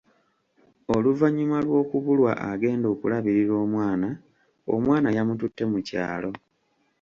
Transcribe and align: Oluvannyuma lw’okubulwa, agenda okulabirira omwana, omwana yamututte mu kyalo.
Oluvannyuma 0.95 1.57
lw’okubulwa, 1.65 2.31
agenda 2.51 2.85
okulabirira 2.93 3.53
omwana, 3.65 4.09
omwana 4.75 5.09
yamututte 5.15 5.63
mu 5.71 5.79
kyalo. 5.87 6.31